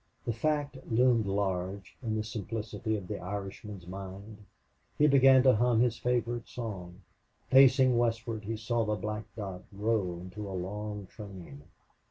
[0.25, 4.39] The fact loomed large in the simplicity of the Irishman's mind.
[4.97, 7.01] He began to hum his favorite song.
[7.51, 11.65] Facing westward, he saw the black dot grow into a long train.